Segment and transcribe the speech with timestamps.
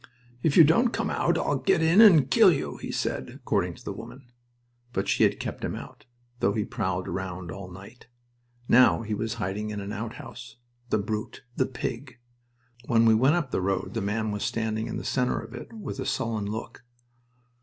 [0.41, 3.85] "If you don't come out I'll get in and kill you," he said, according to
[3.85, 4.31] the women.
[4.93, 6.07] But she had kept him out,
[6.39, 8.07] though he prowled round all night.
[8.67, 10.57] Now he was hiding in an outhouse.
[10.89, 11.43] The brute!
[11.55, 12.17] The pig!
[12.87, 15.71] When we went up the road the man was standing in the center of it,
[15.71, 16.83] with a sullen look.